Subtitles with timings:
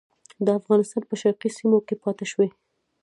[0.45, 2.49] د افغانستان په شرقي سیمو کې پاته شوي.